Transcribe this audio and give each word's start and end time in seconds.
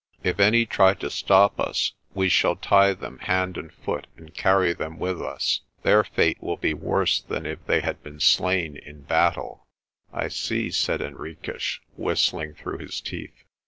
'"If 0.23 0.39
any 0.39 0.65
try 0.65 0.95
to 0.95 1.11
stop 1.11 1.59
us, 1.59 1.93
we 2.15 2.27
shall 2.27 2.55
tie 2.55 2.95
them 2.95 3.19
hand 3.19 3.55
and 3.55 3.71
foot 3.71 4.07
and 4.17 4.33
carry 4.33 4.73
them 4.73 4.97
with 4.97 5.21
us. 5.21 5.61
Their 5.83 6.03
fate 6.03 6.41
will 6.41 6.57
be 6.57 6.73
worse 6.73 7.21
than 7.21 7.45
if 7.45 7.63
they 7.67 7.81
had 7.81 8.01
been 8.01 8.19
slain 8.19 8.77
in 8.77 9.01
battle." 9.01 9.67
"I 10.11 10.29
see," 10.29 10.71
said 10.71 11.01
Henriques, 11.01 11.81
whistling 11.97 12.55
through 12.55 12.79
his 12.79 12.99
teeth. 12.99 13.43